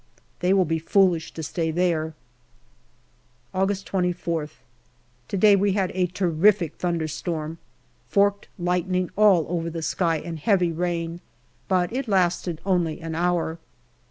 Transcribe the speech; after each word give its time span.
They 0.39 0.51
will 0.51 0.65
be 0.65 0.79
foolish 0.79 1.31
to 1.33 1.43
stay 1.43 1.69
there. 1.69 2.15
August 3.53 3.85
24th. 3.91 4.53
To 5.27 5.37
day 5.37 5.55
we 5.55 5.73
had 5.73 5.91
a 5.93 6.07
terrific 6.07 6.77
thunderstorm; 6.77 7.59
forked 8.07 8.47
lightning 8.57 9.11
all 9.15 9.45
over 9.47 9.69
the 9.69 9.83
sky 9.83 10.17
and 10.17 10.39
heavy 10.39 10.71
rain, 10.71 11.21
but 11.67 11.93
it 11.93 12.07
lasted 12.07 12.61
only 12.65 12.99
an 12.99 13.13
hour. 13.13 13.59